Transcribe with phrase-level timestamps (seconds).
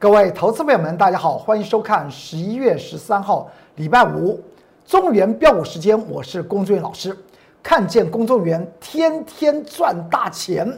[0.00, 4.40] 各位投资朋友们，大家好，欢迎收看十一月十三号礼拜五
[4.86, 7.16] 中原标股时间，我是龚俊老师。
[7.64, 10.72] 看见公众员天天赚大钱，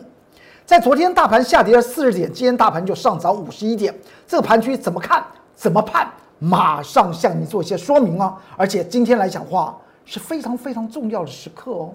[0.65, 3.95] 在昨天大盘下跌了四十点，今天大盘就上涨五十一点，
[4.27, 5.23] 这个盘局怎么看？
[5.55, 6.11] 怎么判？
[6.39, 8.35] 马上向你做一些说明啊！
[8.57, 11.93] 而且今天来讲话是非常非常重要的时刻哦，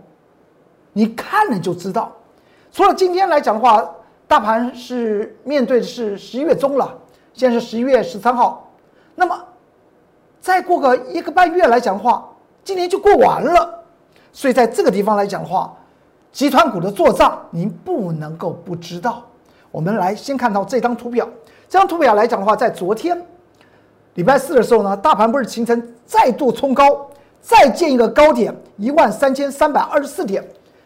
[0.93, 2.11] 你看了就知道。
[2.71, 3.83] 除了今天来讲的话，
[4.27, 6.95] 大盘是面对的是十一月中了。
[7.35, 8.71] 现在是十一月十三号，
[9.13, 9.37] 那么
[10.39, 12.29] 再过个一个半月来讲的话，
[12.63, 13.83] 今年就过完了。
[14.31, 15.73] 所以在这个地方来讲的话，
[16.31, 19.21] 集团股的做账您不能够不知道。
[19.69, 21.27] 我们来先看到这张图表，
[21.67, 23.21] 这张图表来讲的话，在昨天
[24.13, 27.09] 礼拜四的时候呢，大盘不是形成再度冲高，
[27.41, 30.41] 再建一个高点一万三千三百二十四点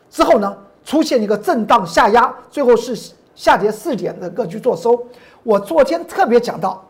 [0.10, 5.02] 之后呢，出现一个震荡下压，最后是下跌四点的格局做收。
[5.44, 6.86] 我昨天特别讲到，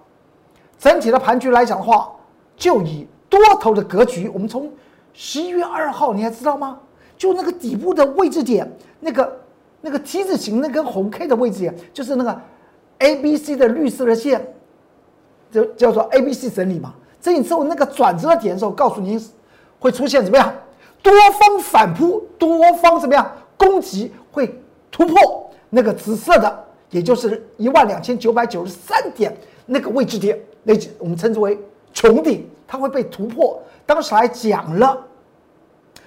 [0.80, 2.12] 整体的盘局来讲的话，
[2.58, 4.28] 就以多头的格局。
[4.34, 4.68] 我们从
[5.14, 6.80] 十一月二号，你还知道吗？
[7.16, 8.68] 就那个底部的位置点，
[9.00, 9.40] 那个
[9.82, 12.42] 那个 T 字形那根红 K 的位置点，就是那个
[12.98, 14.44] A B C 的绿色的线，
[15.52, 16.96] 就叫做 A B C 整理嘛。
[17.22, 19.24] 整理之后，那个转折点的时候，告诉您
[19.78, 20.52] 会出现怎么样？
[21.04, 26.66] 多方反扑，多方怎么样攻击会突破那个紫色的。
[26.92, 29.32] 也就是一万两千九百九十三点
[29.68, 31.56] 那个位置点，那我们称之为
[31.94, 33.62] 穹顶，它会被突破。
[33.86, 34.98] 当时还讲了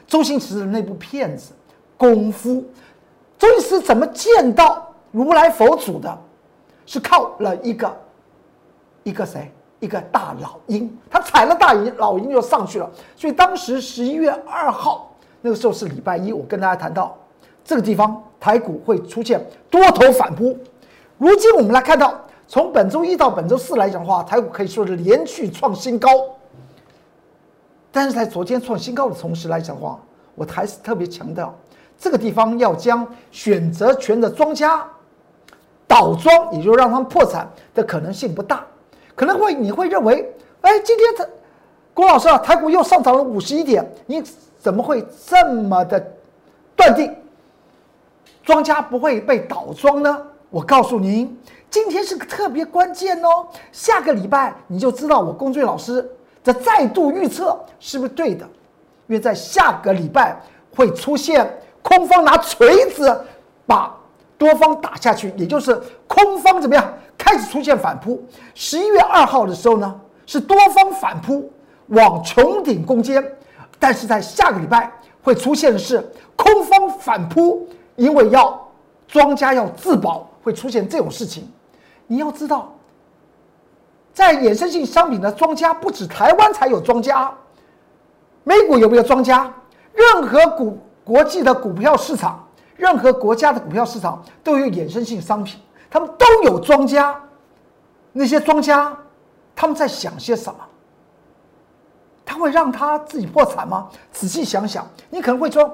[0.08, 1.52] 周星驰的那部片子
[1.96, 2.55] 《功夫》，
[3.38, 6.18] 周星驰怎么见到如来佛祖的？
[6.84, 7.96] 是靠了一个
[9.05, 9.52] 一个谁？
[9.78, 12.90] 一个大老鹰，他踩了大鹰，老鹰就上去了。
[13.14, 17.16] 所以当时十一月二号那个时候是礼拜一，我跟大家谈到
[17.64, 19.40] 这个地方台股会出现
[19.70, 20.58] 多头反扑。
[21.17, 26.08] 如今我们来看到，从本周一到本周四来讲的话，台股可以说是连续创新高。
[27.92, 29.96] 但是在昨天创新高的同时来讲的话，
[30.34, 31.55] 我还是特别强调，
[31.96, 34.84] 这个地方要将选择权的庄家
[35.86, 38.67] 倒庄，也就让他们破产的可能性不大。
[39.14, 40.28] 可能会你会认为，
[40.62, 41.30] 哎，今天这
[41.94, 44.20] 郭老师啊，台股又上涨了五十一点，你
[44.58, 46.05] 怎么会这么的
[46.74, 47.14] 断定
[48.42, 50.23] 庄家不会被倒庄呢？
[50.51, 51.39] 我告诉您，
[51.70, 53.47] 今天是个特别关键哦。
[53.70, 56.07] 下个礼拜你就知道我龚俊老师
[56.45, 58.45] 的再度预测是不是对的，
[59.07, 60.39] 因为在下个礼拜
[60.75, 61.48] 会出现
[61.83, 63.25] 空方拿锤子
[63.64, 63.97] 把
[64.36, 68.23] 多方打下去，也就是空方怎么样开始出现反扑。
[68.55, 71.51] 十一月二号的时候呢，是多方反扑
[71.86, 73.24] 往穹顶攻坚，
[73.79, 74.92] 但是在下个礼拜
[75.23, 76.05] 会出现的是
[76.35, 77.67] 空方反扑，
[77.97, 78.69] 因为要
[79.07, 80.29] 庄家要自保。
[80.45, 81.48] 会出现这种事情，
[82.08, 82.75] 你要知道，
[84.13, 87.33] 在衍生性商品的庄家不止台湾才有庄家，
[88.42, 89.55] 美股有没有庄家？
[89.92, 92.45] 任何股国际的股票市场，
[92.75, 97.17] 任何国家的股票市场都有衍生性商品，他们都有庄家。
[98.11, 98.92] 那些庄家
[99.55, 100.59] 他们在想些什么？
[102.24, 103.89] 他会让他自己破产吗？
[104.11, 105.73] 仔细想想，你可能会说，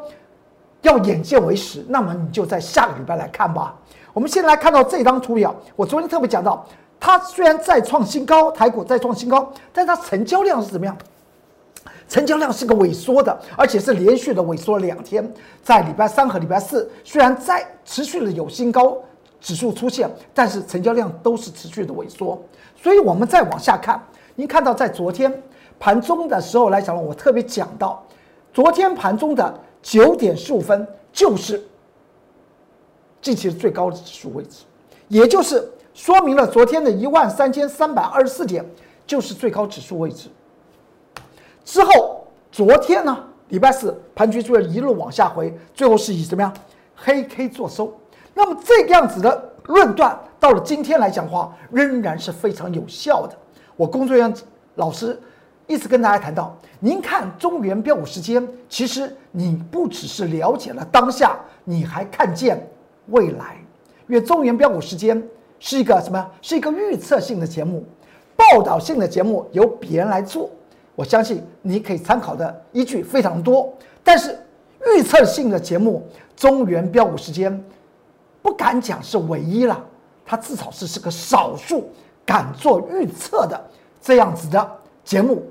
[0.82, 3.74] 要眼见为实，那么你就在下个礼拜来看吧。
[4.12, 6.66] 我们现在来看到这张图表，我昨天特别讲到，
[6.98, 10.96] 它虽然再创新高，台股再创新高，但它成交量是怎么样？
[12.08, 15.30] 成交量是个萎缩的，而且是连续的萎缩两天。
[15.62, 18.96] 在礼拜三和礼拜四，虽然在持续的有新高
[19.40, 22.42] 指数出现，但是成交量都是持续的萎缩。
[22.74, 24.02] 所以我们再往下看，
[24.34, 25.30] 您看到在昨天
[25.78, 28.02] 盘中的时候来讲，我特别讲到，
[28.54, 31.62] 昨天盘中的九点十五分就是。
[33.20, 34.62] 近期的最高指数位置，
[35.08, 38.64] 也就是说明了昨天的一万三千三百二十四点
[39.04, 40.28] 就是最高指数位置。
[41.64, 43.18] 之后，昨天呢，
[43.48, 46.54] 礼拜四盘局出现一路往下回，最后是以怎么样
[46.94, 47.92] 黑 K 做收。
[48.34, 53.36] 那么这个样子的论断，到了今天来讲的话，仍然是非常有效的。
[53.74, 54.40] 我工作人员
[54.76, 55.20] 老师
[55.68, 62.60] 一直跟大家谈到，您看中原标股时间，其实你不只是了解了当下，你还看见。
[63.10, 63.56] 未来，
[64.06, 65.22] 因为中原标股时间
[65.58, 66.30] 是一个什么？
[66.42, 67.82] 是一个预测性的节目，
[68.36, 70.50] 报道性的节目由别人来做。
[70.94, 73.72] 我相信你可以参考的依据非常多，
[74.04, 74.38] 但是
[74.94, 76.06] 预测性的节目，
[76.36, 77.64] 中原标股时间
[78.42, 79.82] 不敢讲是唯一了，
[80.26, 81.90] 它至少是是个少数
[82.26, 83.58] 敢做预测的
[84.02, 84.70] 这样子的
[85.02, 85.42] 节目，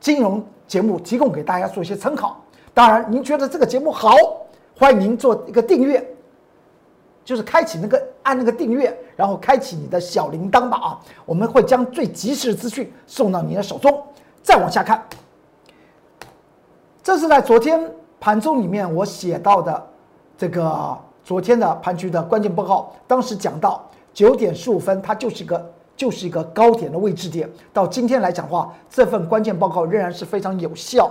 [0.00, 2.40] 金融节目提供给大家做一些参考。
[2.74, 4.14] 当然，您觉得这个节目好，
[4.78, 6.06] 欢迎您做一个订阅。
[7.24, 11.00] 就是开启那个按那个订阅，然后开启你的小铃铛吧啊！
[11.24, 14.00] 我们会将最及时的资讯送到你的手中。
[14.44, 15.04] 再往下看，
[17.02, 19.86] 这是在昨天盘中里面我写到的
[20.38, 23.84] 这个昨天的盘局的关键报告，当时讲到
[24.14, 27.50] 九点十五分，它就是一个就是一个高点的位置点。
[27.72, 31.10] 到今天来讲的话，这份关键报告仍然是非常有效。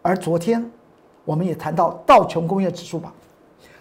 [0.00, 0.70] 而昨天
[1.24, 3.12] 我们也谈到道琼工业指数吧。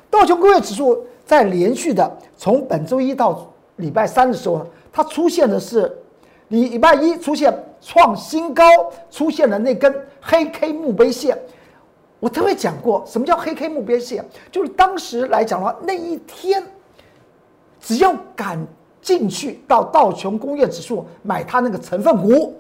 [0.10, 3.48] 道琼工业指数在连续的从本周一到
[3.78, 5.92] 礼拜三的时候呢，它出现的是
[6.50, 7.52] 礼拜一出现
[7.82, 8.64] 创新高，
[9.10, 11.38] 出现了那根黑 K 墓碑线。
[12.20, 14.24] 我特别讲过，什么叫黑 K 墓碑线？
[14.50, 16.64] 就是当时来讲的话，那一天
[17.82, 18.66] 只要敢
[19.04, 22.58] 进去到道琼工业指数买它那个成分股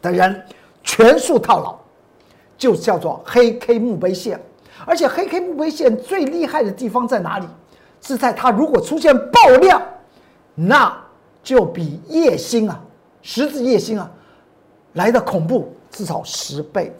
[0.00, 0.42] 的人，
[0.82, 1.76] 全数套牢，
[2.56, 4.40] 就叫做黑 K 墓碑线。
[4.86, 7.46] 而且黑 K 墓碑线最厉害的地方在哪里？
[8.00, 9.82] 是在它如果出现爆量，
[10.54, 10.96] 那
[11.42, 12.80] 就比夜星啊，
[13.20, 14.08] 十字夜星啊
[14.92, 16.94] 来的恐怖至少十倍。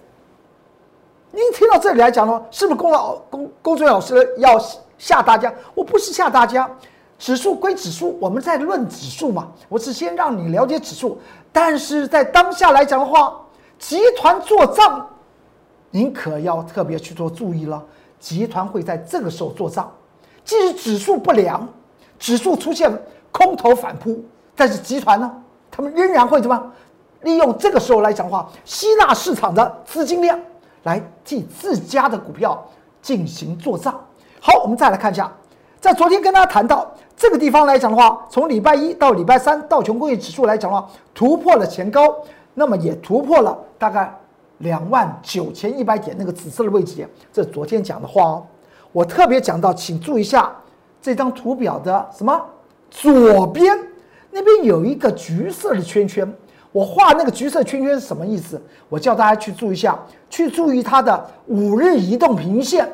[1.30, 4.58] 您听到这里来讲的话，是不是龚老龚龚俊老师要
[4.98, 5.52] 吓大家？
[5.74, 6.68] 我不是吓大家，
[7.18, 9.48] 指数归指数，我们在论指数嘛。
[9.68, 11.18] 我是先让你了解指数，
[11.52, 13.40] 但是在当下来讲的话，
[13.78, 15.08] 集团做账。
[15.90, 17.82] 您可要特别去做注意了，
[18.20, 19.90] 集团会在这个时候做账，
[20.44, 21.66] 即使指数不良，
[22.18, 22.92] 指数出现
[23.32, 24.22] 空头反扑，
[24.54, 25.32] 但是集团呢，
[25.70, 26.72] 他们仍然会怎么
[27.22, 30.38] 利用这个时候来讲话，吸纳市场的资金量，
[30.82, 32.62] 来替自家的股票
[33.00, 33.98] 进行做账。
[34.38, 35.32] 好，我们再来看一下，
[35.80, 42.16] 在昨天跟大家谈到这个地方来讲的话，从礼拜一到礼拜三，道琼工业指数来讲的话，突破了前高，
[42.54, 44.14] 那么也突破了大概。
[44.60, 48.46] 两万九千一百点那个紫色的位置点，这是昨天讲的话哦。
[48.90, 50.50] 我特别讲到，请注意一下
[51.02, 52.42] 这张图表的什么
[52.90, 53.78] 左边
[54.30, 56.26] 那边有一个橘色的圈圈，
[56.72, 58.58] 我画那个橘色圈圈是什么意思？
[58.88, 59.98] 我叫大家去注意一下，
[60.30, 62.90] 去注意它的五日移动平均线，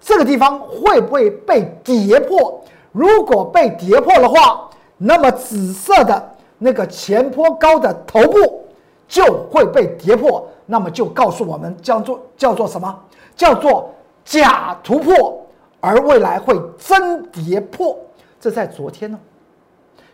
[0.00, 2.63] 这个地方会不会被跌破？
[2.94, 8.64] 如果被跌破的话，那么紫色的那个前坡高的头部。
[9.06, 12.98] 就会被跌破，那么就告诉我们叫做叫做什么？
[13.36, 13.92] 叫做
[14.24, 15.46] 假突破，
[15.78, 17.94] 而未来会真跌破。
[18.40, 19.20] 这在昨天呢，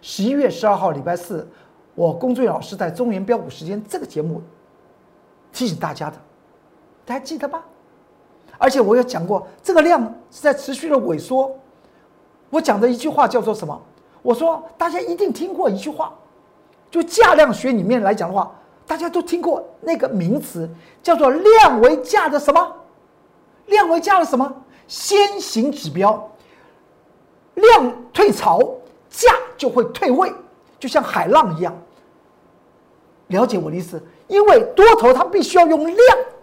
[0.03, 1.49] 十一月十二号礼拜四，
[1.95, 4.43] 我龚俊老师在中原标股时间这个节目
[5.53, 6.17] 提醒大家的，
[7.07, 7.65] 大家记得吧？
[8.59, 10.03] 而且我有讲过，这个量
[10.33, 11.57] 是在持续的萎缩。
[12.51, 13.81] 我讲的一句话叫做什么？
[14.23, 16.13] 我说大家一定听过一句话，
[16.91, 18.53] 就价量学里面来讲的话。
[18.87, 20.69] 大家都听过那个名词，
[21.01, 22.75] 叫做量为价的什么？
[23.67, 24.53] 量为价的什么？
[24.89, 26.29] 先行指标。
[27.55, 28.59] 量退潮，
[29.09, 30.33] 价就会退位，
[30.81, 31.73] 就像海浪一样。
[33.29, 34.03] 了解我的意思？
[34.27, 35.99] 因为多头它必须要用量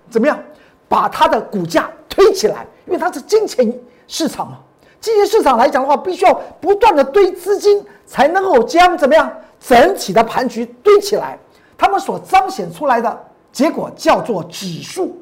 [0.09, 0.42] 怎么样
[0.88, 2.65] 把它的股价推起来？
[2.86, 3.77] 因为它是金钱
[4.07, 4.59] 市场嘛。
[5.00, 11.38] 基金市场来讲的话，必须要不断的堆资金，才能够将怎么样整体的盘局堆起来。
[11.78, 15.16] 他们所彰显出来的结果叫做指数，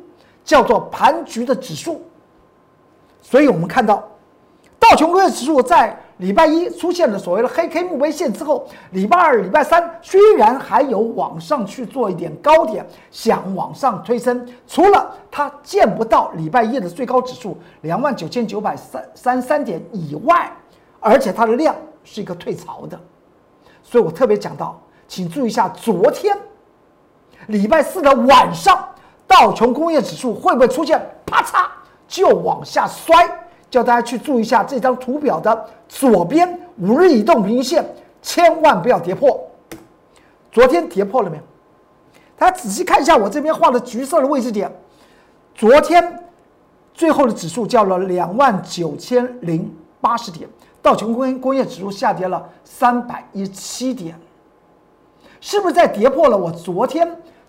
[0.44, 2.02] 叫做盘局的指数。
[3.22, 4.02] 所以我们看到
[4.80, 20.52] 道琼工业指数在礼拜一出现了所谓的黑 K 墓碑线之后，礼拜二、礼拜三虽然还有往上去做一点高点，想往上推升，除了它见不到礼拜一的最高指数两万九千九百三三三点以外，
[21.00, 23.00] 而且它的量是一个退潮的。
[23.84, 24.82] 所以我特别讲到。
[25.08, 26.36] 请注意一下，昨天
[27.46, 28.90] 礼拜四的晚上，
[29.28, 31.68] 道琼工业指数会不会出现啪嚓
[32.08, 33.45] 就往下摔？
[33.76, 37.86] 叫大家去注意一下这张图表的左边五日移动平均线，
[38.22, 39.38] 千万不要跌破。
[40.50, 41.44] 昨天跌破了没有？
[42.38, 44.74] 大家仔细看一下我这边画的橘色的位置点，
[45.54, 46.24] 昨天
[46.94, 50.48] 最后的指数叫了两万九千零八十点，
[50.82, 54.18] 道琼工工业指数下跌了三百一十七点。
[55.42, 56.38] 是不是在跌破了？
[56.38, 57.06] 我昨天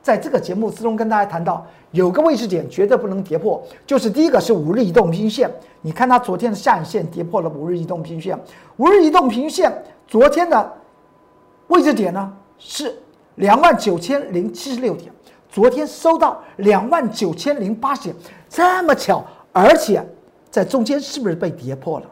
[0.07, 5.51] 在这个节目之中跟大家谈到，有个位置点绝对不能跌破，就是第一个是五日移动平均线。
[5.81, 8.41] 你看它昨天的下影线跌破了五日移动平均线，
[8.77, 10.73] 五日移动平均线昨天的
[11.67, 12.97] 位置点呢是
[13.35, 15.13] 两万九千零七十六点，
[15.49, 18.15] 昨天收到两万九千零八十点，
[18.49, 20.01] 这么巧，而且
[20.53, 22.07] 在中间是不是被跌破了？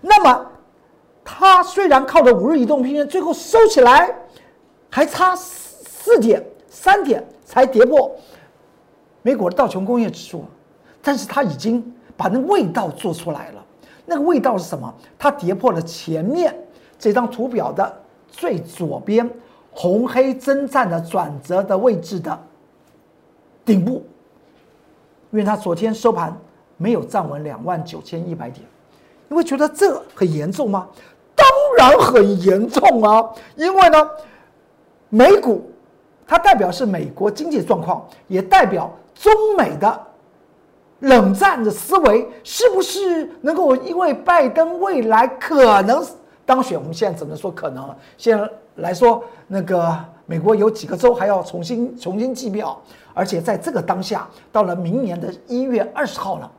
[0.00, 0.46] 那么
[1.24, 4.14] 它虽然靠着五日移动平均线，最后收起来。
[4.88, 6.42] 还差四四点
[6.76, 8.14] 三点才跌破
[9.22, 10.44] 美国的道琼工业指数，
[11.00, 11.82] 但是它已经
[12.18, 13.64] 把那味道做出来了。
[14.04, 14.94] 那个味道是什么？
[15.18, 16.54] 它跌破了前面
[16.98, 19.28] 这张图表的最左边
[19.70, 22.38] 红黑征战的转折的位置的
[23.64, 24.04] 顶部，
[25.30, 26.36] 因为它昨天收盘
[26.76, 28.64] 没有站稳两万九千一百点，
[29.28, 30.86] 你会觉得这很严重吗？
[31.34, 33.28] 当然很严重啊！
[33.56, 34.10] 因为呢，
[35.08, 35.70] 美股
[36.26, 40.02] 它代表是美国经济状况，也代表中美的。
[41.00, 46.02] 冷战的思维是不是能够因为拜登未来可能
[46.46, 46.78] 当选？
[46.78, 47.94] 我们现在只能说可能？
[48.16, 52.80] 现在来说，那个美国有几个州还要重新重新计票，
[53.12, 56.50] 而且在这个当下，到了明年的一月二十号了，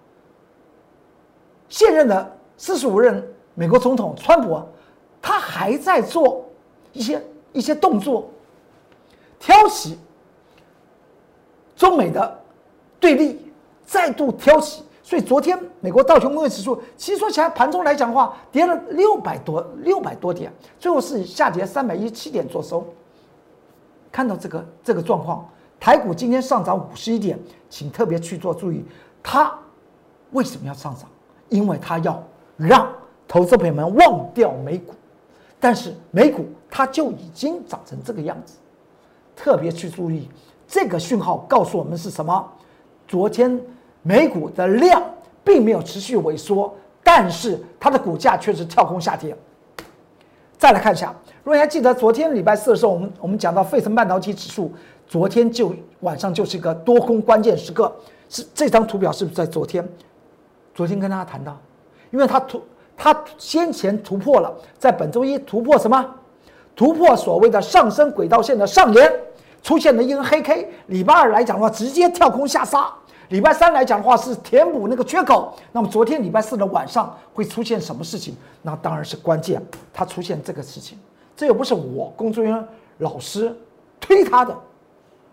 [1.67, 4.62] 现任的四十五任美国总统川普，
[5.19, 6.45] 他还在做
[6.93, 7.19] 一些
[7.53, 8.29] 一些动作，
[9.39, 9.98] 挑起
[11.75, 12.39] 中美的
[13.00, 13.46] 对立。
[13.89, 22.86] 再度挑起，所以昨天美国道琼工业指数其实说起来盘中来讲的话，跌了六百多六百多点，最后是下跌三百一十七点做收。
[24.12, 25.48] 看到这个这个状况，
[25.79, 27.39] 台股今天上涨五十一点，
[27.70, 28.84] 请特别去做注意，
[29.24, 29.58] 它
[30.32, 31.10] 为什么要上涨？
[31.48, 32.22] 因为它要
[32.58, 32.94] 让
[33.25, 34.94] 投资朋友们忘掉美股，
[35.62, 38.58] 但是美股它就已经涨成这个样子，
[39.38, 40.27] 特别去注意
[40.67, 42.46] 这个讯号告诉我们是什么？
[43.08, 43.58] 昨天。
[44.03, 45.03] 美股的量
[45.44, 49.36] 并没有持续萎缩，但是它的股价却是跳空下跌。
[50.58, 51.13] 再来看一下，
[51.44, 54.72] 如果你还记得昨天礼拜四的时候，我们我们讲到费城半导体指数，
[55.06, 57.94] 昨天就晚上就是一个多空关键时刻。
[58.29, 59.86] 是这张图表是不是在昨天？
[60.74, 61.60] 昨天跟大家谈到，
[62.12, 62.62] 因为它突
[62.96, 66.15] 它先前突破了，在本周一突破什么？
[66.77, 69.12] 突破所谓的上升轨道线的上沿，
[69.61, 70.69] 出现了一根黑 K。
[70.87, 72.91] 礼拜二来讲的话，直接跳空下杀。
[73.29, 78.35] 礼拜三来讲的话是填补那个缺口，那么昨天礼拜四的晚上会出现什么事情？
[78.61, 79.61] 那当然是关键，
[79.93, 80.97] 它出现这个事情，
[81.35, 82.67] 这又不是我工作人员
[82.99, 83.53] 老师
[83.99, 84.57] 推他的，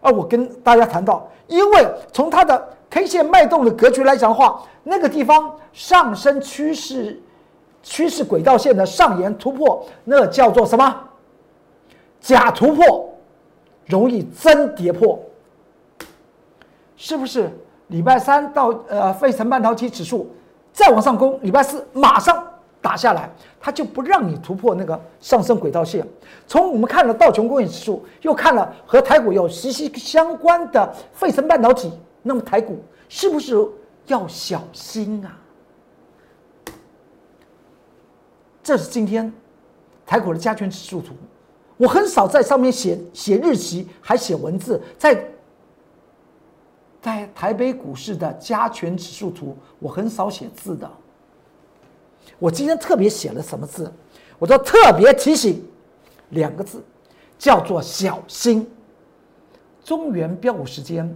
[0.00, 7.22] 而我跟大家谈到，因为从它的 K 线脉动的格局来讲的话，那个地方上升趋势
[7.80, 11.00] 趋势轨道线的上沿突破，那叫做什么？
[12.20, 13.13] 假突破，
[13.86, 15.18] 容易真跌破，
[16.96, 17.50] 是不是？
[17.88, 20.34] 礼拜三到呃，费城半导体指数
[20.72, 22.44] 再往上攻，礼拜四马上
[22.80, 26.04] 打下来，它就不让你突破那个上升轨道线。
[26.46, 33.54] 从我们看了道琼工业指数，又看了和台股有息息相关的费城半导体，那么台股是不是
[34.06, 35.38] 要小心啊？
[38.62, 39.30] 这是今天
[40.06, 41.14] 台股的加权指数图，
[41.76, 45.30] 我很少在上面写写日期，还写文字在。
[47.00, 50.90] 在台北股市的加权指数图，我很少写字的。
[52.38, 53.92] 我今天特别写了什么字？
[54.38, 55.62] 我说特别提醒
[56.30, 56.82] 两个字，
[57.38, 58.66] 叫做小心。
[59.84, 61.14] 中原标股时间，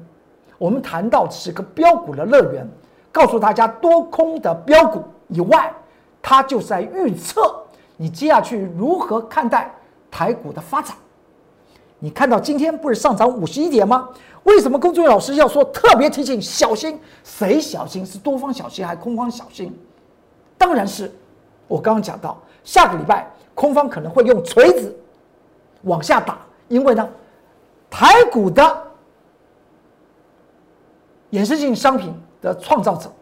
[0.59, 2.69] 我们谈到是个标股的乐园，
[3.11, 5.75] 告诉大家多空的标股以外，
[6.21, 7.63] 它就是在预测
[7.97, 9.75] 你接下去如何看待
[10.11, 10.97] 台股的发展。
[12.01, 14.09] 你看到今天不是上涨五十一点吗？
[14.45, 16.99] 为什么工作人员老师要说特别提醒小心？
[17.25, 18.07] 谁小心？
[18.07, 19.77] 是多方小心还是空方小心？
[20.57, 21.13] 当然是，
[21.67, 24.97] 我刚刚讲到，下个礼拜空方可能会用锤子
[25.83, 26.39] 往下打，
[26.69, 27.09] 因为呢，
[27.91, 28.63] 台股的
[31.33, 33.13] 衍生性商品的创造者，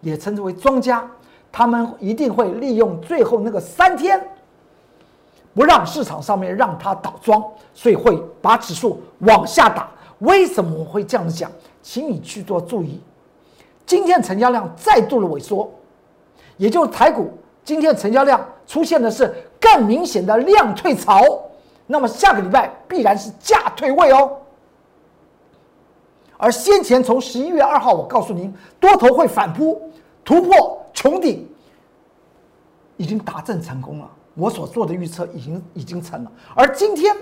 [0.00, 1.04] 也称之为庄家，
[1.50, 4.26] 他们一定会利用最后那个三天，
[5.60, 9.90] 不让市场上面让它倒庄，所以会把指数往下打。
[10.20, 11.52] 为什么我会这样子讲？
[11.82, 12.98] 请你去做注意。
[13.84, 15.70] 今天成交量再度的萎缩，
[16.56, 17.30] 也就是台股
[17.62, 21.20] 今天成交量出现的是更明显的量退潮。
[21.86, 24.38] 那么下个礼拜必然是价退位哦。
[26.38, 28.50] 而先前从十一月二号，我告诉您，
[28.80, 29.92] 多头会反扑
[30.24, 31.46] 突破穹顶，
[32.96, 34.10] 已经达阵成功了。
[34.34, 36.32] 我所做的预测已经已经成了。
[36.54, 37.14] 而今天。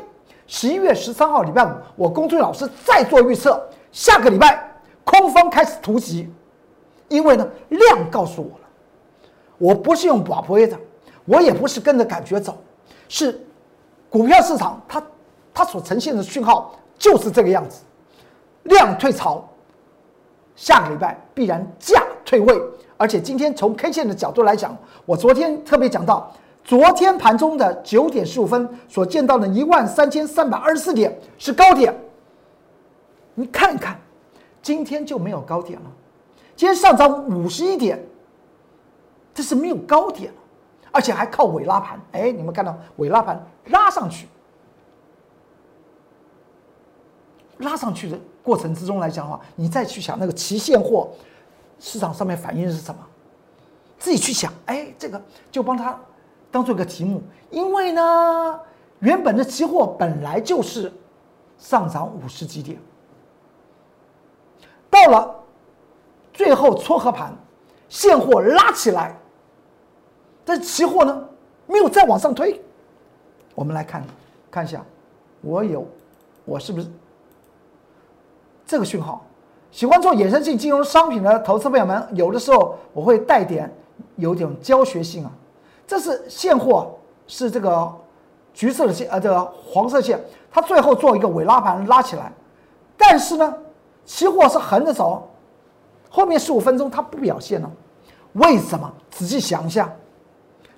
[0.51, 3.63] 十一月十三号，礼拜五，我公孙老师再做预测，
[3.93, 4.67] 下个礼拜
[5.05, 6.27] 空方开始突袭，
[7.09, 8.65] 因为呢量告诉我了，
[9.59, 10.75] 我不是用把波的，
[11.27, 12.57] 我也不是跟着感觉走，
[13.11, 13.39] 是
[14.09, 15.07] 股票市场它
[15.53, 17.83] 它所呈现的讯号就是这个样子，
[18.63, 19.47] 量退潮，
[20.57, 22.59] 下个礼拜必然价退位，
[22.97, 24.75] 而且今天从 K 线的角度来讲，
[25.05, 26.33] 我昨天特别讲到。
[26.69, 31.99] 昨天盘中的九点十五分所见到的一万三千三百二十四点是高点，
[33.35, 33.99] 你看一看，
[34.61, 35.91] 今天就没有高点了。
[36.55, 37.99] 今天上涨五十一点，
[39.33, 40.31] 这是没有高点，
[40.93, 41.99] 而且还靠尾拉盘。
[42.13, 44.29] 哎，你们看到尾拉盘拉上去，
[47.61, 51.09] 拉上去的过程之中来讲的话，你再去想那个期现货
[51.81, 53.01] 市场上面反应是什么，
[53.99, 54.53] 自己去想。
[54.67, 55.19] 哎，这个
[55.51, 55.99] 就帮他
[56.51, 58.61] 当做一个题目，因为呢，
[59.01, 60.93] 原本的期货本来就是
[61.59, 62.79] 上涨五十几点，
[64.89, 65.35] 到了
[66.33, 67.33] 最后撮合盘，
[67.89, 69.15] 现货拉起来，
[70.45, 71.29] 但期货呢
[71.67, 72.61] 没有再往上推。
[73.55, 74.03] 我们来看
[74.51, 74.83] 看一下，
[75.43, 75.87] 我有
[76.45, 76.89] 我是不是？
[78.65, 79.27] 这个讯号，
[79.71, 83.71] 喜欢做衍生性金融商品的投资朋友们，有的时候我会带点
[84.17, 85.33] 有点教学性啊。
[85.89, 86.95] 这是现货，
[87.27, 87.93] 是这个
[88.55, 92.31] 橘色的线，呃，这个黄色线，它最后做一个尾拉盘拉起来，
[92.97, 93.53] 但是呢，
[94.05, 95.29] 期货是横着走，
[96.09, 97.69] 后面十五分钟它不表现了，
[98.35, 98.93] 为什么？
[99.11, 99.93] 仔细想一下，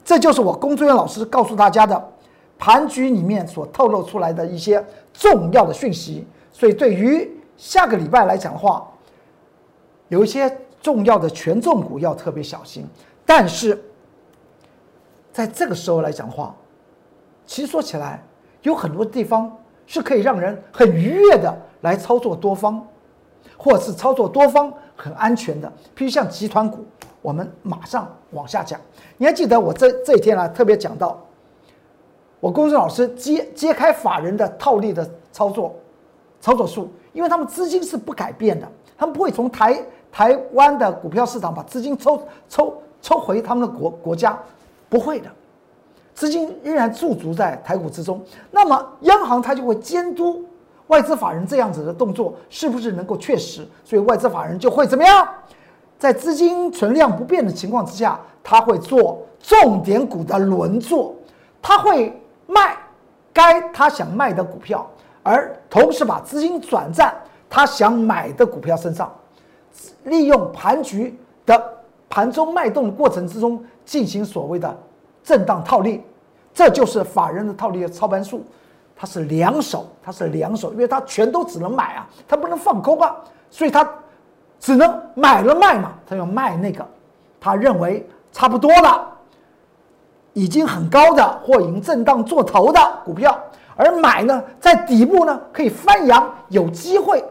[0.03, 2.13] 这就是我工作人员老师告诉大家的
[2.57, 7.37] 盘局里面所透露出来的一些重要的讯息，所以对于。
[7.61, 8.91] 下个礼拜来讲的话，
[10.09, 10.51] 有一些
[10.81, 12.89] 重要的权重股要特别小心。
[13.27, 13.79] 但是，
[15.41, 16.55] 在这个时候来讲的话，
[17.47, 18.23] 其实说起来，
[18.61, 19.51] 有很多地方
[19.87, 22.87] 是可以让人很愉悦的来操作多方，
[23.57, 25.67] 或者是操作多方很安全的。
[25.97, 26.85] 譬如像集团股，
[27.23, 28.79] 我们马上往下讲。
[29.17, 31.19] 你还记得我这这一天呢，特别讲到
[32.39, 35.75] 我公司老师揭揭开法人的套利的操作
[36.39, 36.93] 操作数。
[37.15, 38.69] 因为他们资金是不改变的，
[38.99, 39.83] 他们不会从台
[40.13, 44.39] 台湾的股票市场把资金抽抽抽回他们的国国家，
[44.91, 45.31] 不会的，
[46.13, 48.23] 资金仍然驻足在台股之中。
[48.51, 50.45] 那么央行它就会监督
[50.89, 55.27] 外资法人这样子的动作是不是能够确实，所以外资法人就会怎么样，
[55.99, 61.15] 在资金存量不变的情况之下，他会做重点股的轮做，
[61.63, 62.77] 他会卖
[63.33, 64.85] 该他想卖的股票。
[65.23, 67.15] 而同时把资金转战
[67.49, 69.15] 他想买的股票身上，
[70.05, 71.63] 利用盘局的
[72.11, 74.77] 盘中脉动的过程之中进行所谓的
[75.25, 76.03] 震荡套利，
[76.53, 78.45] 这就是法人的套利的操盘术。
[78.95, 83.17] 它是两手，它是两手，因为它全都只能买啊，它不能放空啊，
[83.49, 83.89] 所以它
[84.59, 86.87] 只能买了卖嘛，他要卖那个
[87.41, 89.09] 他认为差不多了，
[90.35, 93.39] 已经很高的或已经震荡做头的股票。
[93.75, 97.25] 而买呢，在底部呢可以翻扬，有机会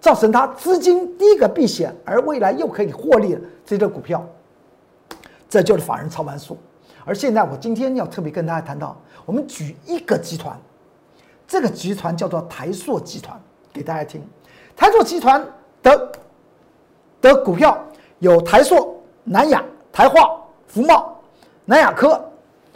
[0.00, 4.24] 造成它资金第一个避险，而未来又可以获利的这个股票，
[5.48, 6.56] 这就是法人操盘术。
[7.04, 10.58] 而现在我今天要特别跟大家谈到，我们举一个集团，
[11.46, 13.40] 这个集团叫做台塑集团，
[13.72, 14.22] 给大家听。
[14.76, 15.44] 台塑集团
[15.82, 16.12] 的
[17.20, 17.76] 的股票
[18.18, 21.20] 有台塑、南亚、台化、福茂、
[21.64, 22.22] 南亚科，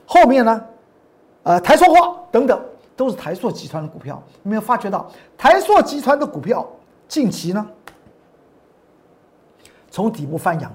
[0.06, 0.64] 后面呢？
[1.44, 2.60] 呃，台塑化等等
[2.96, 6.66] 都是台塑集团的股票，有没有发觉到台塑集团的股票
[7.12, 7.68] 近期呢
[9.90, 10.72] 从底部翻扬？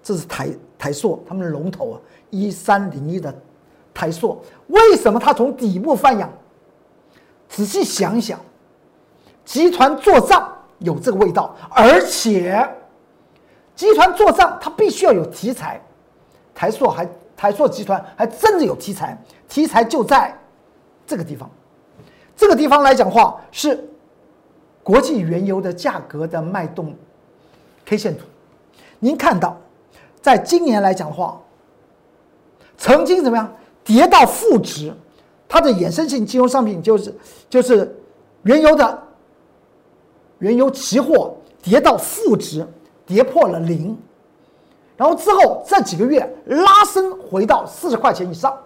[0.00, 0.48] 这是台
[0.78, 1.96] 台硕他们的龙头啊，
[2.30, 3.34] 一三零一的
[3.92, 6.32] 台硕，为什么它从底部翻扬？
[7.48, 8.38] 仔细想一想，
[9.44, 12.64] 集团做账有这个味道，而且
[13.74, 15.82] 集团做账它必须要有题材，
[16.54, 17.04] 台硕还。
[17.36, 20.38] 台硕集团还真的有题材，题材就在
[21.06, 21.50] 这个地方。
[22.36, 23.82] 这个地方来讲话是
[24.90, 26.92] 国际原油的价格的脉动
[27.86, 28.24] K 线图。
[28.98, 29.56] 您看到，
[30.20, 31.40] 在今年来讲的话，
[32.76, 34.92] 曾经怎么样跌到负值？
[35.48, 37.14] 它的衍生性金融商品就是
[37.48, 37.96] 就是
[38.42, 39.02] 原油的
[40.40, 42.66] 原油期货跌到负值，
[43.06, 43.96] 跌破了零。
[44.96, 48.58] 然后之后这几个月拉升回到四十块钱以上，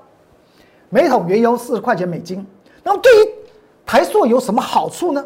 [0.89, 2.47] 每桶原油四十块钱美金。
[2.83, 3.29] 那么对于
[3.85, 5.23] 台塑有什么好处呢？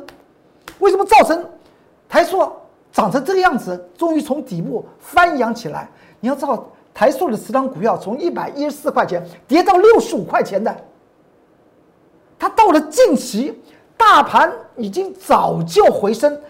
[0.78, 1.44] 为什么造成
[2.08, 2.50] 台塑
[2.92, 3.88] 长成这个样子？
[3.96, 5.88] 终于从底部翻扬起来。
[6.20, 10.74] 你要知道，台塑的持仓股票从一百一十四块钱跌到六十五块钱的，
[12.38, 13.60] 它到了近期，
[13.96, 16.40] 大盘已经早就回升。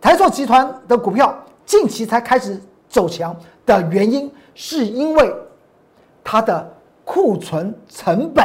[0.00, 2.60] 台塑集团的股票近期才开始。
[2.90, 3.32] 走强
[3.64, 5.32] 的原因是因为
[6.24, 6.68] 它的
[7.04, 8.44] 库存成本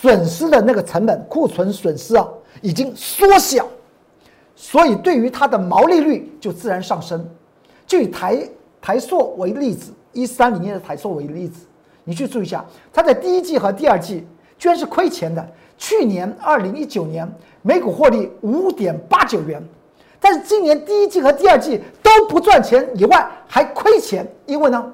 [0.00, 2.26] 损失的那个成本，库存损失啊
[2.60, 3.64] 已经缩小，
[4.56, 7.24] 所以对于它的毛利率就自然上升。
[7.86, 8.48] 就以台
[8.82, 11.64] 台塑为例子，一三零年的台塑为例子，
[12.02, 14.26] 你去注意一下，它在第一季和第二季
[14.58, 15.46] 居然是亏钱的。
[15.78, 17.30] 去年二零一九年
[17.62, 19.62] 每股获利五点八九元。
[20.18, 24.92] 但是今年第一季和第二季都不赚钱，以外还亏钱，因为呢，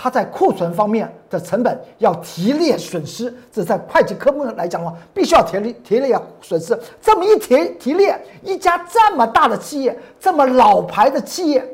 [0.00, 6.78] 它在库存方面的成本要提列损失，这在会计科目来讲的话，必须要提列提列损失。
[7.02, 11.68] 这么一提提列，一家这么大的企业，这么老牌的企业，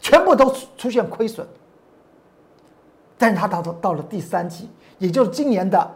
[0.00, 1.46] 全部都出现亏损。
[3.16, 5.88] 但是它到到到了第三季，也就是今年的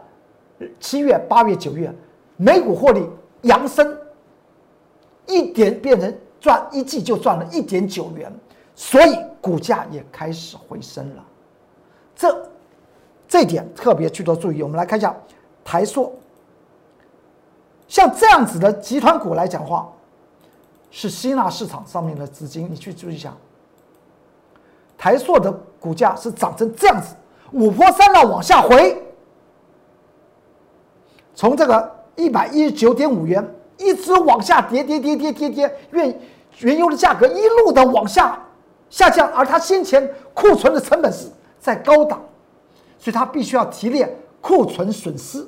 [0.79, 1.93] 七月、八月、九月，
[2.37, 3.05] 每股获利
[3.43, 3.93] 扬升，
[5.27, 8.33] 一点变成赚一季就赚了一点九元，
[8.79, 11.25] 所以股价也开始回升了。
[12.15, 12.49] 这
[13.27, 14.63] 这点特别去做注意。
[14.63, 15.13] 我们来看一下
[15.65, 16.17] 台塑，
[17.89, 19.93] 像这样子的集团股来讲话，
[20.93, 23.37] 是吸纳市场上面的资金，你去注意一下。
[24.97, 27.17] 台塑的股价是涨成这样子，
[27.51, 29.03] 五波三浪往下回，
[31.35, 33.45] 从这个一百一十九点五元
[33.77, 36.21] 一直往下跌，跌跌跌跌跌，原
[36.61, 38.41] 原油的价格一路的往下
[38.91, 41.27] 下降，而它先前库存的成本是
[41.59, 42.21] 在高档，
[42.99, 45.47] 所以它必须要提炼库存损失，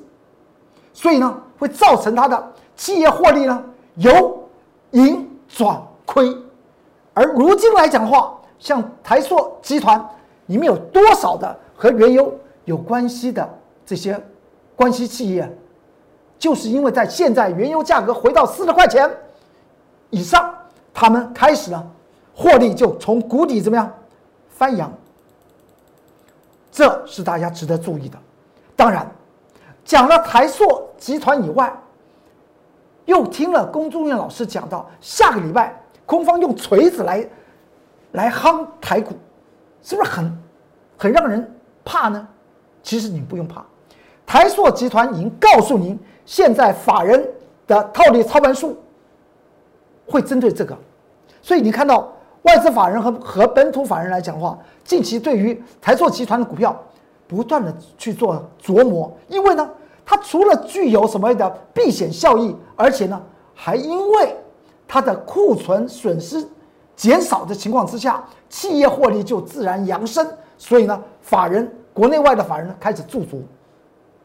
[0.93, 3.63] 所以呢会造成它的企业获利呢
[3.95, 4.47] 由
[4.91, 6.35] 盈转亏，
[7.13, 8.37] 而如今来讲的话。
[8.61, 9.99] 像台塑集团
[10.45, 12.31] 里面有多少的和原油
[12.65, 13.49] 有关系的
[13.83, 14.15] 这些
[14.75, 15.51] 关系企业，
[16.37, 19.09] 就是因为在现在原油价格回到四十块钱
[20.11, 20.53] 以上，
[20.93, 21.83] 他们开始了
[22.41, 23.93] 获利就从谷底怎么样
[24.49, 24.91] 翻扬，
[26.71, 28.17] 这是大家值得注意的。
[28.75, 29.05] 当然，
[29.85, 31.71] 讲了台塑集团以外，
[33.05, 37.29] 又听了龚中院老师讲到下个礼拜空方用锤子来。
[38.13, 39.13] 来夯台股，
[39.81, 40.37] 是不是很
[40.97, 41.49] 很让人
[41.85, 42.27] 怕呢？
[42.83, 43.63] 其实你不用怕，
[44.25, 47.25] 台塑集团已经告诉您，现在法人
[47.67, 48.77] 的套利操盘术
[50.05, 50.77] 会针对这个，
[51.41, 52.11] 所以你看到
[52.43, 56.75] 外资法人和和本土法人来讲的话，近期对于台塑集团的股票
[57.27, 59.69] 不断的去做琢磨，因为呢，
[60.05, 63.21] 它除了具有什么的避险效益，而且呢，
[63.53, 64.35] 还因为
[64.87, 66.47] 它的库存损失。
[66.93, 70.27] 减少的情况之下，企业获利就自然扬升。
[70.55, 73.43] 所以呢，法人国内外的法人呢开始驻足，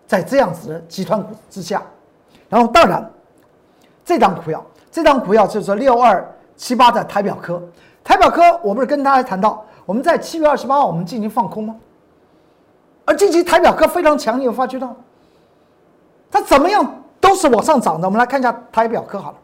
[0.06, 1.82] 在这样子的集团股之下。
[2.50, 3.10] 然后，当然，
[4.04, 6.22] 这张股票，这张股票就是六二
[6.54, 7.62] 七八的台表科。
[8.06, 11.74] 台表科，我不是跟大家谈到，我们在七月二十八号我们进行放空吗？
[13.04, 14.94] 而近期台表科非常强，你有发觉到？
[16.30, 18.06] 它怎么样都是往上涨的。
[18.06, 19.38] 我们来看一下台表科好了，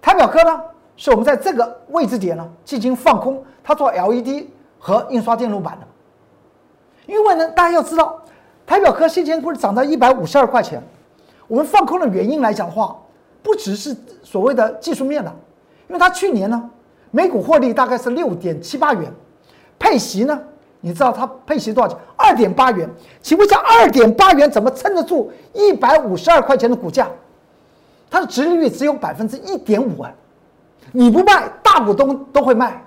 [0.00, 0.62] 台表科呢？
[0.96, 4.46] 是我们在这个位置点呢进行放空，它做 LED
[4.78, 5.86] 和印刷电路板的。
[7.12, 8.16] 因为呢，大家要知道，
[8.64, 10.80] 台表科先前不是涨到一百五十二块钱，
[11.48, 12.96] 我们放空的原因来讲的话，
[13.42, 15.32] 不只是所谓的技术面的，
[15.88, 16.70] 因为它去年呢
[17.10, 19.12] 每股获利大概是六点七八元，
[19.78, 20.38] 配息呢，
[20.80, 21.98] 你知道它配息多少钱？
[22.16, 22.88] 二点八元。
[23.22, 27.08] 请问一下，二点八元怎么撑得住一百五十二块钱的股价？
[28.10, 30.10] 它的殖利率只有百分之一点五啊。
[30.92, 32.82] 你不卖，大股东都会卖。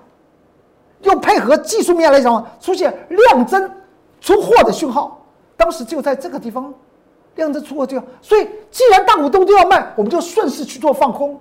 [1.02, 3.70] 又配合技术面来讲，出现量增
[4.20, 5.24] 出货的讯号，
[5.56, 6.72] 当时就在这个地方，
[7.34, 8.04] 量增出货就要。
[8.20, 11.40] 所以，既然大股东都要卖，我们就顺势去做放空。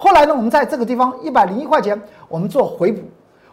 [0.00, 3.02] 后来呢，我们在这个地方一百零一块钱，我们做回补，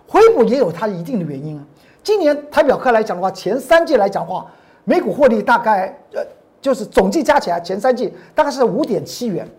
[0.08, 1.65] 回补也有它一定的原因啊。
[2.03, 4.45] 今年台表科来讲的话，前三季来讲的话，
[4.84, 6.23] 每股获利大概呃，
[6.62, 9.49] 就是总计加起来前三季大概是五点七元。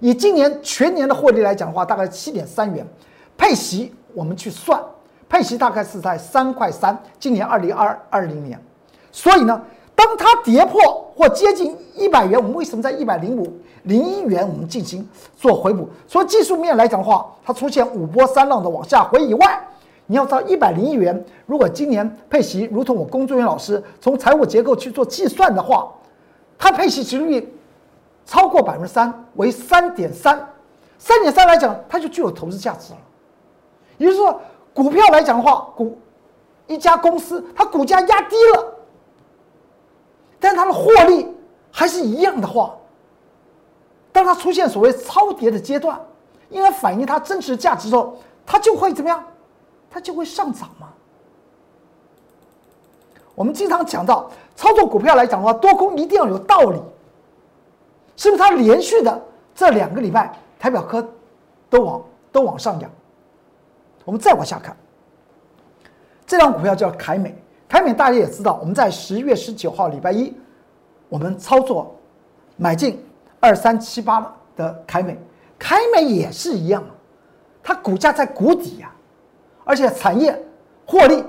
[0.00, 2.84] 以今年全年的获利来讲的话，大概七点三元，
[3.38, 4.82] 配息我们去算，
[5.28, 7.00] 配息大概是在三块三。
[7.20, 8.60] 今年二零二二零年，
[9.12, 9.62] 所以呢，
[9.94, 13.52] 当它跌破或接近一百元，我们为什么在一百零五
[13.84, 15.88] 零一元我们进行做回补？
[16.06, 19.60] 所以技术面来讲的话，它出现五波三浪的往下回以外，
[20.06, 25.92] 你要到一百零一元，如果今年配息如同我工作人员老师从财务结构去做计算的话，
[26.58, 27.56] 它配息值率。
[28.24, 30.48] 超过百分之三为三点三，
[30.96, 32.98] 三点三来讲，它就具有投资价值了。
[33.98, 34.40] 也就是说，
[34.72, 35.98] 股票来讲的话，股
[36.68, 38.74] 一家公司它股价压低了，
[40.42, 41.28] 但它的获利
[41.70, 42.74] 还是一样的话，
[44.10, 45.98] 当它出现所谓超跌的阶段，
[46.50, 49.24] 应该反映它真实价值之后，它就会怎么样？
[49.88, 50.88] 它就会上涨嘛。
[53.36, 56.82] 我们经常讲到操作股票来讲的话，多空一定要有道理。
[58.16, 59.22] 是不是它连续的
[59.54, 61.08] 这两个礼拜台表科
[61.70, 62.02] 都往
[62.32, 62.90] 都往上扬？
[64.04, 64.76] 我们再往下看，
[66.26, 67.41] 这张股票叫凯美。
[67.72, 70.30] 凯美大家也知道，我们在十一月十九号礼拜一，
[71.08, 71.96] 我们操作
[72.58, 73.02] 买进
[73.40, 75.18] 二三七八的凯美，
[75.58, 76.84] 凯美也是一样，
[77.62, 78.92] 它股价在谷底呀，
[79.64, 80.38] 而且产业
[80.84, 81.24] 获利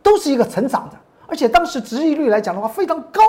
[0.00, 3.20] 都是一个成长的，而且当时殖利率来讲的话非常高，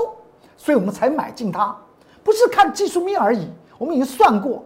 [0.56, 1.76] 所以我们才买进它，
[2.24, 3.50] 不是看技术面而已。
[3.80, 4.64] 我们已经算过，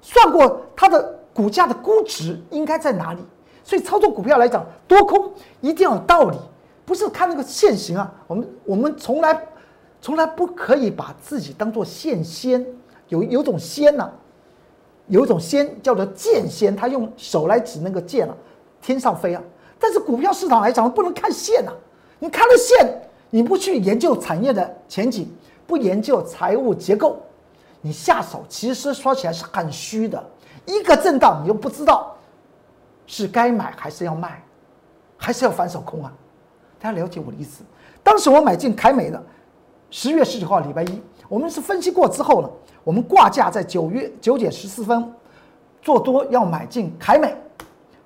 [0.00, 3.20] 算过它的股价的估值应该在哪里。
[3.62, 5.30] 所以操作股票来讲，多空
[5.60, 6.38] 一定要有道理，
[6.90, 8.12] 不是看那个现行啊。
[8.26, 9.46] 我们我们从来
[10.00, 12.66] 从来不可以把自己当做现仙，
[13.06, 14.10] 有有种仙呐。
[15.06, 18.34] 有一种仙叫做剑仙，他用手来指那个剑啊，
[18.82, 19.40] 天上飞啊。
[19.78, 21.70] 但是股票市场来讲，不能看线呐。
[22.18, 23.00] 你看了线，
[23.30, 25.32] 你不去研究产业的前景，
[25.64, 27.20] 不研究财务结构，
[27.80, 30.20] 你下手其实说起来是很虚的。
[30.66, 32.16] 一个震荡，你又不知道
[33.06, 34.42] 是该买还是要卖，
[35.16, 36.12] 还是要反手空啊？
[36.80, 37.62] 大家了解我的意思？
[38.02, 39.22] 当时我买进凯美的，
[39.90, 42.50] 十月十九号礼拜一，我们是分析过之后呢。
[42.82, 45.12] 我们挂价在九月九点十四分
[45.82, 47.36] 做多要买进凯美，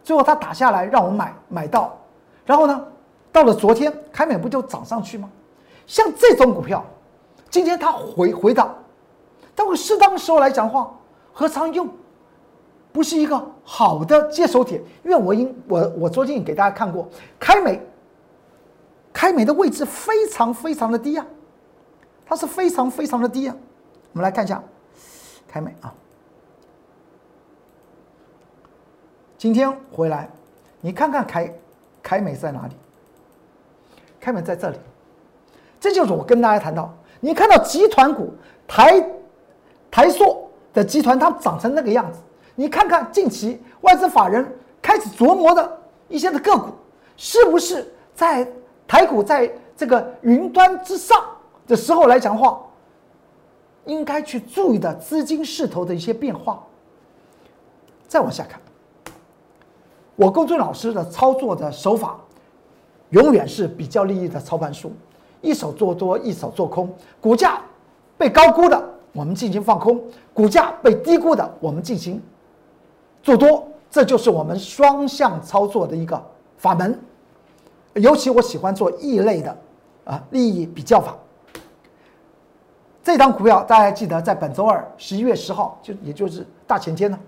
[0.02, 1.96] 最后它打下来让我买买到，
[2.44, 2.84] 然后呢，
[3.30, 5.30] 到了昨天凯美不就涨上去吗？
[5.86, 6.84] 像这种股票，
[7.48, 8.74] 今天它回回到，
[9.54, 10.92] 但会适当的时候来讲话，
[11.32, 11.86] 何尝又
[12.90, 14.82] 不是一个好的接手点？
[15.04, 17.08] 因为我因我我昨天也给大家看过
[17.38, 17.80] 凯美，
[19.14, 21.24] 凯美的位置非常非常的低啊，
[22.26, 23.56] 它是非常非常的低啊。
[24.12, 24.62] 我们来看一下。
[25.46, 25.94] 凯美啊，
[29.38, 30.28] 今天回来，
[30.80, 31.54] 你看看凯
[32.02, 32.74] 凯美在哪里？
[34.18, 34.76] 凯美在这里，
[35.78, 38.34] 这就是我跟大家谈到，你看到集团股
[38.66, 39.00] 台
[39.92, 42.18] 台塑的集团，它长成那个样子，
[42.56, 44.44] 你看看近期外资法人
[44.82, 46.72] 开始琢磨的一些的个股，
[47.16, 48.44] 是不是在
[48.86, 51.24] 台股在这个云端之上
[51.66, 52.60] 的时候来讲话？
[53.86, 56.62] 应该去注意的资金势头的一些变化。
[58.08, 58.58] 再往下看，
[60.16, 62.18] 我公孙老师的操作的手法，
[63.10, 64.90] 永远是比较利益的操盘术，
[65.42, 66.90] 一手做多，一手做空。
[67.20, 67.60] 股价
[68.16, 69.98] 被高估的，我们进行放空；
[70.32, 72.22] 股价被低估的，我们进行
[73.22, 73.68] 做多。
[73.90, 76.24] 这就是我们双向操作的一个
[76.56, 76.98] 法门。
[77.94, 79.56] 尤其我喜欢做异类的
[80.04, 81.16] 啊利益比较法。
[83.02, 87.18] 这张股票大家记得，在本周二十一月十号，就也就是大前天呢，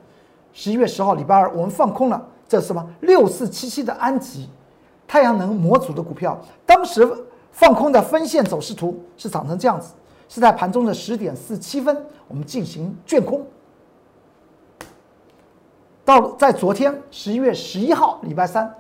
[0.53, 2.85] 十一月十号礼拜二，我们放空了，这是什么？
[3.01, 4.49] 六四七七的安吉，
[5.07, 7.07] 太阳能模组的股票，当时
[7.53, 9.93] 放空的分线走势图是长成这样子，
[10.29, 11.95] 是在盘中的十点四七分，
[12.27, 13.47] 我们进行卷空。
[16.07, 18.75] 到在昨天十一月十一号礼拜三，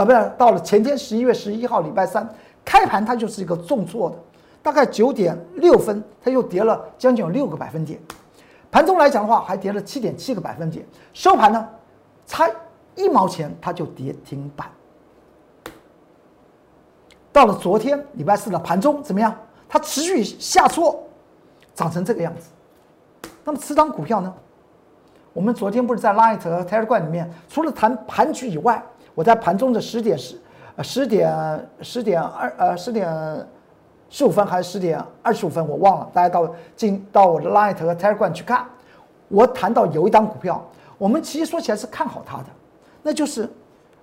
[0.00, 2.26] 啊，不是到了前天十一月十一号礼拜三
[2.64, 4.16] 开盘，它就是一个重挫的。
[4.62, 8.00] 大概九点六分，它又跌了将近有六个百分点。
[8.70, 10.86] 盘中来讲的话，还跌了七点七个百分点。
[11.12, 11.68] 收盘呢，
[12.26, 12.48] 差
[12.94, 14.70] 一毛钱它就跌停板。
[17.30, 19.36] 到了昨天礼拜四的盘中怎么样？
[19.68, 20.98] 它持续下挫，
[21.74, 22.48] 涨成这个样子。
[23.44, 24.32] 那么此张股票呢？
[25.34, 28.82] 我们昨天不是在 Light 和 Telegram 里面，除了谈盘局以外，
[29.14, 30.40] 我在盘中的十点十
[30.76, 33.46] 呃十点十点二呃十点。
[34.12, 36.10] 十五分还是十点二十五分，我忘了。
[36.12, 38.66] 大家到进到我的 Light 和 Telegram 去看。
[39.28, 40.68] 我谈到有一档股票，
[40.98, 42.46] 我们其实说起来是看好它的，
[43.04, 43.48] 那就是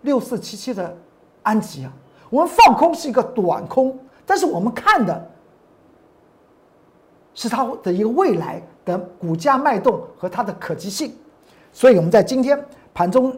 [0.04, 0.96] 六四七七的
[1.44, 1.92] 安吉啊。
[2.30, 5.30] 我们放空是一个短空，但是我们看的
[7.34, 11.14] 是它的一个未来的股价脉动和它的可及性。
[11.74, 12.58] 所以我们在今天
[12.94, 13.38] 盘中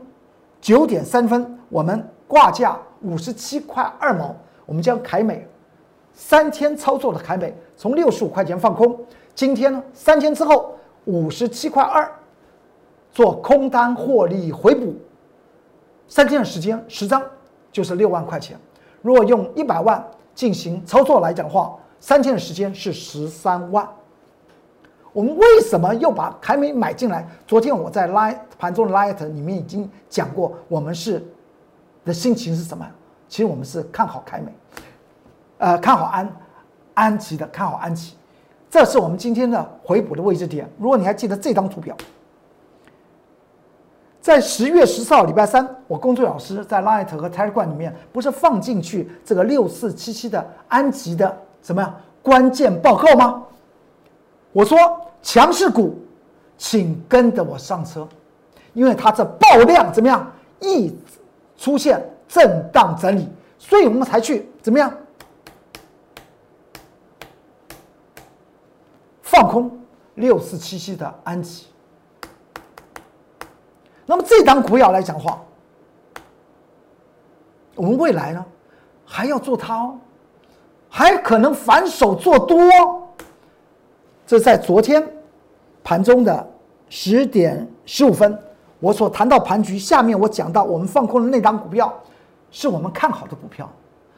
[0.62, 5.48] 九点三分，我们挂价五十七块二毛，我们将凯美。
[6.14, 9.00] 三天操作的凯美从六十五块钱放空，
[9.34, 12.12] 今天呢三天之后五十七块二
[13.12, 14.96] 做空单获利回补，
[16.08, 17.22] 三天的时间十张
[17.72, 18.60] 就是六万块钱。
[19.02, 23.88] 如果用一百万进行操作来讲的话，三天的时间是十三万。
[25.20, 27.28] 我们为什么又把凯美买进来？
[27.46, 31.22] 昨天我在拉盘中的 light 里面已经讲过，我们是
[32.06, 32.88] 的心情是什么？
[33.28, 34.50] 其实我们是看好凯美。
[35.58, 36.36] 呃，看好安
[36.94, 38.16] 安琪的，看好安琪，
[38.70, 40.66] 这是我们今天的回补的位置点。
[40.78, 41.94] 如果你还记得这张图表，
[44.22, 53.44] 在十月十四号礼拜三，我工作老师在 Light 和 Telegram 里面不是放进去这个六四七七的安吉的什么呀关键报告吗？
[54.52, 55.98] 我说强势股，
[56.58, 58.08] 请跟着我上车，
[58.74, 60.96] 因为它这爆量怎么样，一
[61.58, 63.28] 出现震荡整理，
[63.58, 64.92] 所以我们才去怎么样？
[69.22, 69.72] 放空
[70.16, 71.68] 六四七七的安吉，
[74.06, 75.42] 那么这档股票来讲话，
[77.76, 78.44] 我们未来呢
[79.06, 80.00] 还要做它哦，
[80.90, 82.99] 还可能反手做多。
[84.30, 85.04] 这是在昨天
[85.84, 86.48] 盘中的
[86.88, 88.38] 十点十五分，
[88.80, 91.92] 我所谈到盘局下面，我讲到我们放空的那张股票
[92.52, 93.68] 是我们看好的股票，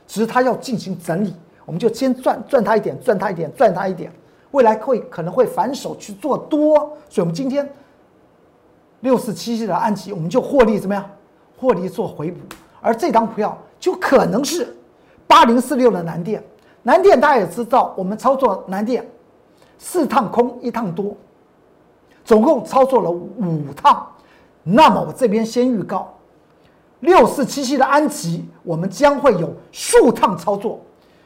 [0.06, 1.34] 只是它要进行整理，
[1.66, 4.12] 我们就先赚赚它一点，赚它一点，赚它一点，
[4.52, 7.66] 未来会可能会反手去做多，所以我们今天
[9.00, 11.10] 六四七七的安吉，我们就获利怎么样？
[11.58, 12.38] 获利做回补。
[12.82, 14.76] 而这张股票就可能是
[15.26, 16.44] 八零四六的南电，
[16.84, 19.10] 南电大家也知道，我们操作南电
[19.84, 21.18] 四趟空一趟多，
[22.24, 24.06] 总共操作了五趟。
[24.62, 26.14] 那么我这边先预告，
[27.00, 30.80] 六四七七的安吉，我们将会有数趟操作，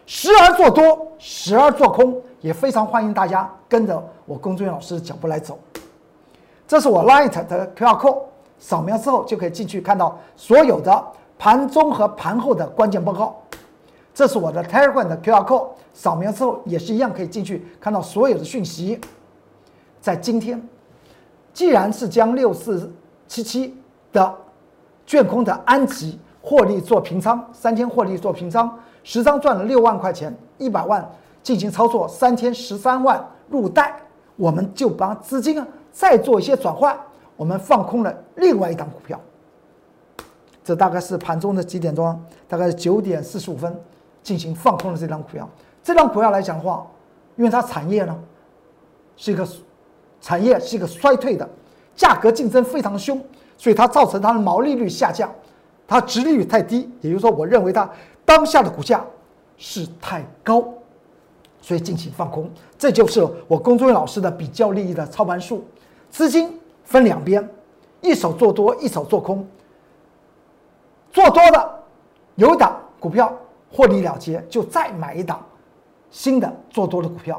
[0.05, 5.59] 时而做多，时而做空，也非常欢迎大家跟着我龚俊老师的脚步来走。
[6.65, 8.21] 这是我 Light 的 QR code，
[8.57, 11.05] 扫描之后就可以进去看到所有的。
[11.37, 13.35] 盘中和盘后的关键报告，
[14.15, 18.99] 这是我的 Telegram 的 QR code，扫描之后也是一样可以进去看到所有的讯息。
[19.99, 20.65] 在今天，
[21.53, 22.89] 既然是将六四
[23.27, 23.77] 七七
[24.13, 24.33] 的
[25.05, 31.05] 卷空的安吉获利做平仓，三天获利做平仓，十张赚了六万块钱，一百万
[31.43, 33.99] 进行操作，三天十三万入袋，
[34.37, 36.97] 我们就把资金啊再做一些转换，
[37.35, 39.19] 我们放空了另外一档股票。
[40.63, 42.17] 这大概是盘中的几点钟？
[42.47, 43.77] 大概是九点四十五分
[44.25, 45.47] 进行放空的这张股票。
[45.83, 46.85] 这张股票来讲的话，
[47.35, 48.19] 因为它产业呢
[49.15, 49.47] 是一个
[50.19, 51.47] 产业是一个衰退的，
[51.95, 53.23] 价格竞争非常凶，
[53.55, 55.31] 所以它造成它的毛利率下降，
[55.87, 56.91] 它殖利率太低。
[57.01, 57.87] 也就是说，我认为它
[58.25, 59.05] 当下的股价
[59.57, 60.63] 是太高，
[61.61, 62.49] 所以进行放空。
[62.79, 65.63] 这就是我龚忠伟老师的比较利益的操盘术，
[66.09, 67.47] 资金分两边，
[68.01, 69.47] 一手做多，一手做空。
[71.11, 71.83] 做多的
[72.33, 73.31] 有一档股票
[73.75, 75.45] 获利了结，就再买一档
[76.09, 77.35] 新的做多的股票；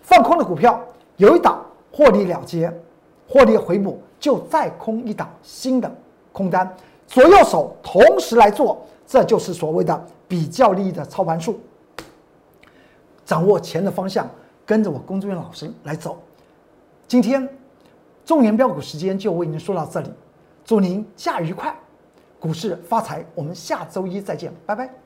[0.00, 0.80] 放空的股票
[1.16, 2.72] 有一档获利了结，
[3.28, 5.92] 获利回补，就再空一档新的
[6.32, 6.72] 空单。
[7.08, 11.58] 左右手同时来做，这就是所谓的比较利益的操盘术。
[13.24, 14.28] 掌握钱的方向，
[14.64, 16.16] 跟着我工作人员老师来走。
[17.08, 17.48] 今天
[18.24, 20.08] 中原标股时间就为您说到这里，
[20.64, 21.76] 祝您假愉快。
[22.38, 25.05] 股市发财，我们下周一再见，拜拜。